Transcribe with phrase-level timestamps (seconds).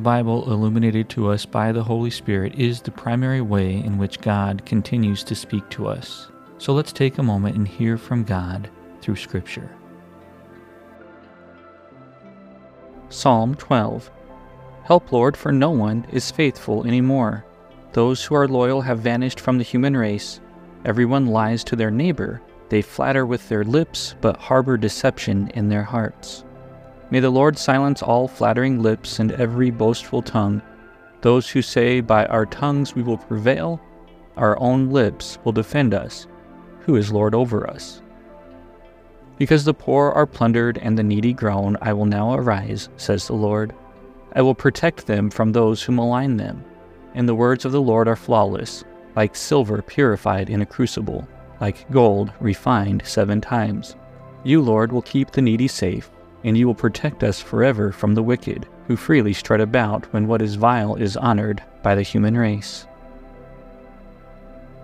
[0.00, 4.22] The Bible, illuminated to us by the Holy Spirit, is the primary way in which
[4.22, 6.30] God continues to speak to us.
[6.56, 8.70] So let's take a moment and hear from God
[9.02, 9.76] through Scripture.
[13.10, 14.10] Psalm 12
[14.84, 17.44] Help, Lord, for no one is faithful anymore.
[17.92, 20.40] Those who are loyal have vanished from the human race.
[20.86, 22.40] Everyone lies to their neighbor.
[22.70, 26.46] They flatter with their lips, but harbor deception in their hearts.
[27.10, 30.62] May the Lord silence all flattering lips and every boastful tongue.
[31.22, 33.80] Those who say, By our tongues we will prevail,
[34.36, 36.28] our own lips will defend us.
[36.80, 38.00] Who is Lord over us?
[39.38, 43.34] Because the poor are plundered and the needy groan, I will now arise, says the
[43.34, 43.74] Lord.
[44.34, 46.64] I will protect them from those who malign them.
[47.14, 48.84] And the words of the Lord are flawless,
[49.16, 51.26] like silver purified in a crucible,
[51.60, 53.96] like gold refined seven times.
[54.44, 56.10] You, Lord, will keep the needy safe,
[56.44, 60.42] and you will protect us forever from the wicked, who freely strut about when what
[60.42, 62.86] is vile is honored by the human race.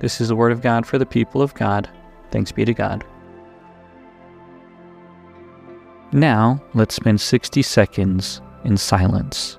[0.00, 1.88] This is the word of God for the people of God.
[2.30, 3.04] Thanks be to God.
[6.12, 9.58] Now, let's spend 60 seconds in silence.